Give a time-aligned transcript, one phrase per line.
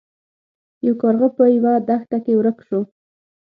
[0.85, 2.81] یو کارغه په یوه دښته کې ورک شو.